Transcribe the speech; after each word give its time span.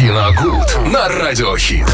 Киногуд 0.00 0.78
на 0.86 1.08
Радиохит. 1.08 1.86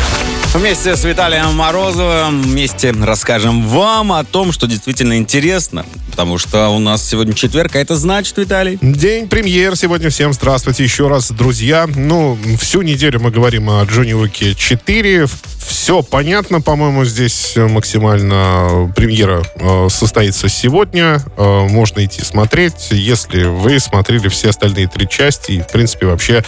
Вместе 0.54 0.94
с 0.94 1.02
Виталием 1.02 1.52
Морозовым 1.56 2.40
вместе 2.40 2.92
расскажем 2.92 3.66
вам 3.66 4.12
о 4.12 4.22
том, 4.22 4.52
что 4.52 4.68
действительно 4.68 5.18
интересно. 5.18 5.84
Потому 6.12 6.38
что 6.38 6.68
у 6.68 6.78
нас 6.78 7.04
сегодня 7.06 7.34
четверг, 7.34 7.74
а 7.74 7.80
это 7.80 7.96
значит, 7.96 8.38
Виталий? 8.38 8.78
День 8.80 9.28
премьер 9.28 9.74
сегодня. 9.74 10.08
Всем 10.08 10.32
здравствуйте 10.32 10.84
еще 10.84 11.08
раз, 11.08 11.32
друзья. 11.32 11.88
Ну, 11.96 12.38
всю 12.60 12.82
неделю 12.82 13.18
мы 13.20 13.32
говорим 13.32 13.68
о 13.68 13.82
Джонни 13.84 14.12
Уике 14.12 14.54
4. 14.54 15.26
Все 15.66 16.02
понятно, 16.02 16.60
по-моему, 16.60 17.04
здесь 17.04 17.54
максимально 17.56 18.92
премьера 18.94 19.42
э, 19.56 19.88
состоится 19.90 20.48
сегодня. 20.48 21.20
Э, 21.36 21.66
можно 21.68 22.04
идти 22.04 22.22
смотреть, 22.22 22.88
если 22.92 23.44
вы 23.44 23.80
смотрели 23.80 24.28
все 24.28 24.50
остальные 24.50 24.86
три 24.86 25.08
части 25.08 25.52
и, 25.52 25.60
в 25.60 25.66
принципе, 25.66 26.06
вообще, 26.06 26.44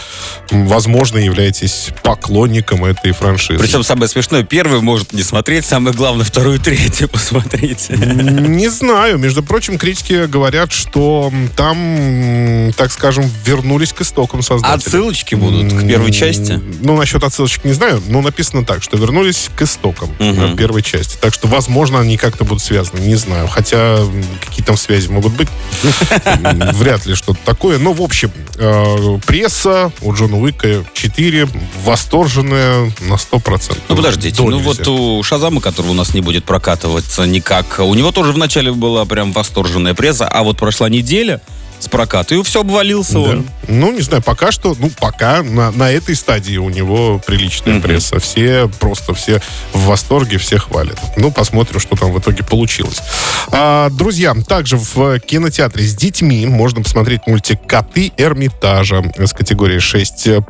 возможно, 0.51 1.17
являетесь 1.49 1.89
поклонником 2.03 2.85
этой 2.85 3.11
франшизы. 3.11 3.59
Причем 3.59 3.83
самое 3.83 4.07
смешное, 4.07 4.43
первый 4.43 4.81
может 4.81 5.13
не 5.13 5.23
смотреть, 5.23 5.65
самое 5.65 5.95
главное, 5.95 6.23
вторую 6.25 6.59
третью 6.59 7.09
посмотреть. 7.09 7.89
Не 7.89 8.69
знаю. 8.69 9.17
Между 9.17 9.43
прочим, 9.43 9.77
критики 9.77 10.25
говорят, 10.27 10.71
что 10.71 11.31
там, 11.55 12.71
так 12.77 12.91
скажем, 12.91 13.29
вернулись 13.45 13.93
к 13.93 14.01
истокам 14.01 14.41
создателя. 14.41 14.75
Отсылочки 14.75 15.35
будут 15.35 15.73
к 15.73 15.87
первой 15.87 16.11
части? 16.11 16.59
Ну, 16.81 16.95
насчет 16.97 17.23
отсылочек 17.23 17.65
не 17.65 17.73
знаю, 17.73 18.01
но 18.07 18.21
написано 18.21 18.63
так, 18.65 18.83
что 18.83 18.97
вернулись 18.97 19.49
к 19.55 19.61
истокам 19.63 20.09
Мгм. 20.19 20.55
первой 20.55 20.83
части. 20.83 21.17
Так 21.19 21.33
что, 21.33 21.47
возможно, 21.47 21.99
они 21.99 22.17
как-то 22.17 22.43
будут 22.43 22.61
связаны, 22.63 22.99
не 22.99 23.15
знаю. 23.15 23.47
Хотя 23.47 23.97
какие 24.45 24.63
там 24.65 24.77
связи 24.77 25.07
могут 25.09 25.33
быть, 25.33 25.47
вряд 26.75 27.05
ли 27.05 27.15
что-то 27.15 27.39
такое. 27.45 27.79
Но, 27.79 27.93
в 27.93 28.01
общем, 28.01 28.31
э, 28.57 29.19
пресса 29.25 29.91
у 30.01 30.13
Джона 30.13 30.37
Уика 30.37 30.83
4 30.93 31.38
восторженная 31.83 32.91
на 33.01 33.13
100%. 33.13 33.77
Ну, 33.89 33.95
подождите, 33.95 34.37
До 34.37 34.49
ну 34.49 34.57
нельзя. 34.57 34.69
вот 34.69 34.87
у 34.87 35.23
Шазама, 35.23 35.61
который 35.61 35.91
у 35.91 35.93
нас 35.93 36.13
не 36.13 36.21
будет 36.21 36.45
прокатываться 36.45 37.25
никак, 37.25 37.79
у 37.79 37.93
него 37.93 38.11
тоже 38.11 38.31
вначале 38.31 38.71
была 38.71 39.05
прям 39.05 39.31
восторженная 39.31 39.93
пресса, 39.93 40.27
а 40.27 40.43
вот 40.43 40.57
прошла 40.57 40.89
неделя 40.89 41.41
с 41.79 41.87
проката, 41.87 42.35
и 42.35 42.43
все 42.43 42.61
обвалился 42.61 43.13
Да. 43.13 43.19
он. 43.19 43.47
Ну, 43.67 43.91
не 43.91 44.01
знаю, 44.01 44.23
пока 44.23 44.51
что, 44.51 44.75
ну, 44.79 44.89
пока 44.99 45.43
на, 45.43 45.71
на 45.71 45.91
этой 45.91 46.15
стадии 46.15 46.57
у 46.57 46.69
него 46.69 47.21
приличная 47.25 47.73
Мгм. 47.75 47.81
пресса. 47.83 48.19
Все 48.19 48.69
просто, 48.79 49.13
все 49.13 49.41
в 49.73 49.85
восторге, 49.85 50.37
все 50.39 50.57
хвалят. 50.57 50.99
Ну, 51.17 51.31
посмотрим, 51.31 51.79
что 51.79 51.95
там 51.95 52.11
в 52.11 52.19
итоге 52.19 52.43
получилось. 52.43 52.99
А, 53.51 53.89
друзья, 53.91 54.33
также 54.47 54.77
в 54.77 55.19
кинотеатре 55.19 55.83
с 55.83 55.95
детьми 55.95 56.45
можно 56.47 56.81
посмотреть 56.81 57.21
мультик 57.27 57.59
«Коты 57.67 58.11
Эрмитажа» 58.17 59.03
с 59.17 59.33
категории 59.33 59.77
6+. 59.79 60.43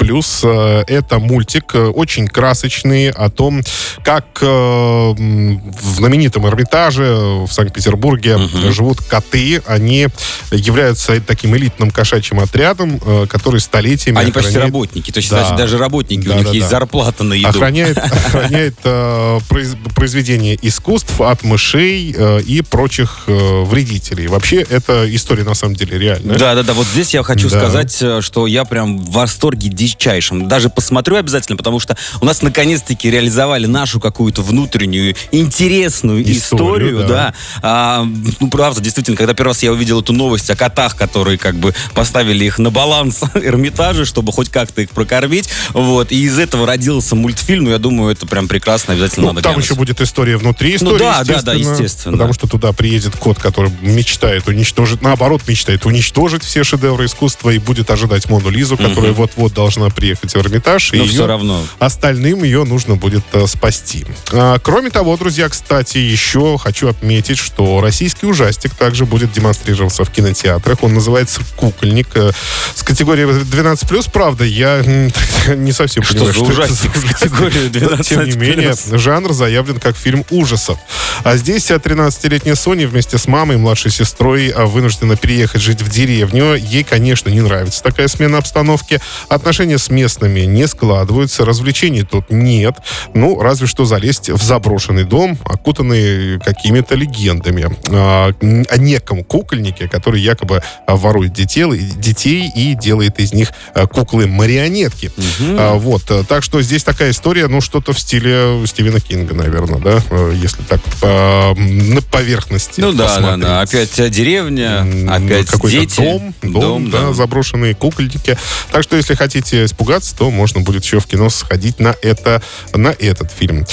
Э, 0.43 0.83
Это 0.87 1.19
мультик 1.19 1.75
э, 1.75 1.87
очень 1.87 2.27
красочный 2.27 3.09
о 3.11 3.29
том, 3.29 3.61
как 4.03 4.25
э, 4.41 4.45
в 4.45 5.95
знаменитом 5.95 6.47
Эрмитаже 6.47 7.13
в 7.45 7.51
Санкт-Петербурге 7.51 8.37
Мгм. 8.37 8.71
живут 8.71 9.01
коты. 9.01 9.61
Они 9.65 10.07
являются 10.51 11.18
таким 11.25 11.55
элитным 11.55 11.91
кошачьим 11.91 12.39
отрядом, 12.39 12.99
э, 13.05 13.25
который 13.27 13.59
столетиями 13.61 14.17
Они 14.19 14.31
почти 14.31 14.49
охраняет- 14.51 14.63
работники, 14.65 15.11
то 15.11 15.17
есть 15.17 15.29
Да. 15.29 15.55
даже 15.55 15.77
работники, 15.77 16.27
у 16.27 16.29
Да, 16.31 16.35
них 16.35 16.45
да, 16.45 16.51
есть 16.51 16.65
да. 16.69 16.79
зарплата 16.79 17.23
на 17.23 17.33
еду. 17.33 17.47
охраняет, 17.49 17.97
охраняет 18.25 18.75
э, 18.83 19.39
произ- 19.49 19.75
произведения 19.93 20.57
искусств 20.61 21.19
от 21.21 21.43
мышей 21.43 22.13
э, 22.17 22.41
и 22.41 22.61
прочих 22.61 23.23
э, 23.27 23.63
вредителей. 23.63 24.27
Вообще, 24.27 24.57
это 24.69 25.05
история 25.15 25.43
на 25.43 25.53
самом 25.55 25.75
деле 25.75 25.97
реальная. 25.97 26.37
Да, 26.37 26.55
да, 26.55 26.63
да. 26.63 26.73
Вот 26.73 26.87
здесь 26.87 27.13
я 27.13 27.23
хочу 27.23 27.49
Да. 27.49 27.59
сказать, 27.59 27.97
э, 28.01 28.21
что 28.21 28.47
я 28.47 28.65
прям 28.65 28.97
в 28.99 29.11
восторге 29.11 29.69
дичайшем. 29.69 30.47
Даже 30.47 30.69
посмотрю 30.69 31.15
обязательно, 31.17 31.57
потому 31.57 31.79
что 31.79 31.97
у 32.21 32.25
нас 32.25 32.41
наконец-таки 32.41 33.09
реализовали 33.09 33.65
нашу 33.65 33.99
какую-то 33.99 34.41
внутреннюю 34.41 35.15
интересную 35.31 36.21
историю, 36.21 36.39
Историю, 36.39 36.99
да. 36.99 37.07
да. 37.07 37.33
А, 37.61 38.07
ну, 38.39 38.49
правда, 38.49 38.81
действительно, 38.81 39.17
когда 39.17 39.33
первый 39.33 39.49
раз 39.49 39.63
я 39.63 39.71
увидел 39.71 40.01
эту 40.01 40.13
новость 40.13 40.49
о 40.49 40.55
котах, 40.55 40.95
которые 40.95 41.08
как 41.37 41.55
бы 41.55 41.73
поставили 41.93 42.45
их 42.45 42.59
на 42.59 42.69
баланс 42.69 43.21
Эрмитажа, 43.35 44.05
чтобы 44.05 44.31
хоть 44.31 44.49
как-то 44.49 44.81
их 44.81 44.89
прокормить, 44.91 45.49
вот, 45.73 46.11
и 46.11 46.23
из 46.23 46.37
этого 46.39 46.65
родился 46.67 47.15
мультфильм, 47.15 47.65
ну, 47.65 47.71
я 47.71 47.77
думаю, 47.77 48.11
это 48.11 48.25
прям 48.25 48.47
прекрасно, 48.47 48.93
обязательно 48.93 49.27
Ну, 49.27 49.33
надо 49.33 49.41
там 49.43 49.53
глянуть. 49.53 49.65
еще 49.65 49.75
будет 49.75 50.01
история 50.01 50.37
внутри 50.37 50.71
Ну 50.71 50.75
истории, 50.95 50.99
да, 50.99 51.23
да, 51.23 51.41
да, 51.41 51.53
естественно. 51.53 52.13
Потому 52.17 52.33
что 52.33 52.47
туда 52.47 52.71
приедет 52.73 53.15
кот, 53.17 53.39
который 53.39 53.71
мечтает 53.81 54.47
уничтожить, 54.47 55.01
наоборот, 55.01 55.41
мечтает 55.47 55.85
уничтожить 55.85 56.43
все 56.43 56.63
шедевры 56.63 57.05
искусства 57.05 57.49
и 57.49 57.57
будет 57.59 57.89
ожидать 57.91 58.29
Мону 58.29 58.49
Лизу, 58.49 58.77
которая 58.77 59.11
вот-вот 59.13 59.53
должна 59.53 59.89
приехать 59.89 60.33
в 60.33 60.37
Эрмитаж. 60.37 60.93
и 60.93 60.97
Но 60.97 61.03
ее- 61.03 61.11
все 61.11 61.27
равно. 61.27 61.61
Остальным 61.79 62.43
ее 62.43 62.63
нужно 62.63 62.95
будет 62.95 63.23
э, 63.33 63.47
спасти. 63.47 64.05
А, 64.31 64.59
кроме 64.59 64.89
того, 64.89 65.17
друзья, 65.17 65.49
кстати, 65.49 65.97
еще 65.97 66.57
хочу 66.57 66.87
отметить, 66.87 67.37
что 67.37 67.81
российский 67.81 68.25
ужастик 68.25 68.73
также 68.75 69.05
будет 69.05 69.31
демонстрироваться 69.31 70.03
в 70.03 70.11
кинотеатрах. 70.11 70.83
Он 70.83 70.93
называется 70.99 71.41
«Кукольник». 71.55 72.07
э, 72.15 72.31
С 72.75 72.83
категории 72.83 73.25
12+, 73.25 74.09
правда, 74.11 74.43
я 74.43 74.81
не 75.55 75.71
совсем 75.71 76.03
Что 76.03 76.25
понимаю, 76.25 76.33
за 76.33 76.39
это 76.41 76.51
ужастик 76.51 76.95
с 76.95 77.03
категории 77.03 77.79
Но, 77.79 78.03
Тем 78.03 78.25
не 78.25 78.31
12+. 78.31 78.37
менее, 78.37 78.75
жанр 78.91 79.33
заявлен 79.33 79.79
как 79.79 79.95
фильм 79.95 80.25
ужасов. 80.29 80.77
А 81.23 81.37
здесь 81.37 81.69
13-летняя 81.71 82.55
Соня 82.55 82.87
вместе 82.87 83.17
с 83.17 83.27
мамой 83.27 83.55
и 83.55 83.59
младшей 83.59 83.91
сестрой 83.91 84.49
а, 84.49 84.65
вынуждена 84.65 85.15
переехать 85.15 85.61
жить 85.61 85.81
в 85.81 85.89
деревню. 85.89 86.55
Ей, 86.55 86.83
конечно, 86.83 87.29
не 87.29 87.41
нравится 87.41 87.81
такая 87.81 88.07
смена 88.07 88.37
обстановки. 88.37 88.99
Отношения 89.29 89.77
с 89.77 89.89
местными 89.89 90.41
не 90.41 90.67
складываются, 90.67 91.45
развлечений 91.45 92.03
тут 92.03 92.29
нет. 92.29 92.75
Ну, 93.13 93.41
разве 93.41 93.67
что 93.67 93.85
залезть 93.85 94.29
в 94.29 94.41
заброшенный 94.41 95.03
дом, 95.05 95.37
окутанный 95.45 96.39
какими-то 96.39 96.95
легендами. 96.95 97.75
А, 97.89 98.31
О 98.69 98.77
неком 98.77 99.23
кукольнике, 99.23 99.87
который 99.87 100.21
якобы 100.21 100.61
ворует 100.95 101.33
детей, 101.33 101.65
детей 101.97 102.51
и 102.55 102.73
делает 102.75 103.19
из 103.19 103.33
них 103.33 103.51
а, 103.73 103.87
куклы-марионетки. 103.87 105.11
А, 105.41 105.75
вот, 105.75 106.03
э, 106.09 106.23
так 106.27 106.43
что 106.43 106.61
здесь 106.61 106.83
такая 106.83 107.11
история, 107.11 107.47
ну, 107.47 107.61
что-то 107.61 107.93
в 107.93 107.99
стиле 107.99 108.65
Стивена 108.65 108.99
Кинга, 108.99 109.33
наверное, 109.33 109.79
да, 109.79 110.03
э, 110.09 110.33
если 110.35 110.61
так 110.63 110.81
по- 111.01 111.55
на 111.57 112.01
поверхности 112.01 112.81
Ну 112.81 112.91
да, 112.91 113.19
да, 113.19 113.37
да. 113.37 113.61
Опять 113.61 113.97
э, 113.99 114.09
деревня, 114.09 114.85
опять 115.09 115.47
какой-то 115.47 115.79
дети. 115.79 116.01
дом, 116.01 116.33
дом, 116.41 116.89
да, 116.89 117.13
заброшенные 117.13 117.75
кукольники. 117.75 118.37
Так 118.71 118.83
что, 118.83 118.95
если 118.95 119.15
хотите 119.15 119.65
испугаться, 119.65 120.15
то 120.15 120.29
можно 120.29 120.61
будет 120.61 120.83
еще 120.83 120.99
в 120.99 121.05
кино 121.07 121.29
сходить 121.29 121.79
на 121.79 121.95
это, 122.01 122.41
на 122.73 122.89
этот 122.89 123.31
фильм. 123.31 123.65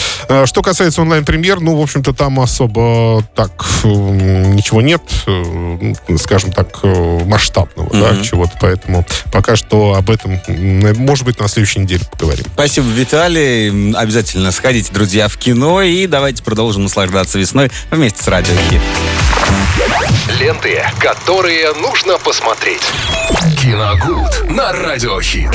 Что 0.44 0.62
касается 0.62 1.02
онлайн-премьер, 1.02 1.60
ну, 1.60 1.76
в 1.76 1.82
общем-то, 1.82 2.12
там 2.12 2.40
особо 2.40 3.26
так 3.34 3.50
ничего 3.84 4.80
нет, 4.80 5.02
э, 5.26 5.42
скажем 6.20 6.52
так, 6.52 6.68
э, 6.82 7.20
масштабного, 7.24 7.90
да, 7.92 8.12
Мгм. 8.12 8.22
чего-то, 8.22 8.52
поэтому 8.60 9.06
пока 9.32 9.56
что 9.56 9.94
об 9.94 10.10
этом, 10.10 10.40
м, 10.46 10.96
может 10.96 11.24
быть, 11.24 11.38
на 11.40 11.48
следующей 11.48 11.80
неделе 11.80 12.02
поговорим. 12.10 12.44
Спасибо, 12.54 12.86
Виталий. 12.88 13.92
Обязательно 13.94 14.52
сходите, 14.52 14.92
друзья, 14.92 15.28
в 15.28 15.36
кино 15.36 15.82
и 15.82 16.06
давайте 16.06 16.42
продолжим 16.42 16.84
наслаждаться 16.84 17.38
весной 17.38 17.70
вместе 17.90 18.22
с 18.22 18.28
Радио 18.28 18.54
Хит. 18.70 18.80
Ленты, 20.40 20.82
которые 20.98 21.72
нужно 21.74 22.18
посмотреть. 22.18 22.82
Киногуд 23.62 24.50
на 24.50 24.72
Радиохит. 24.72 25.50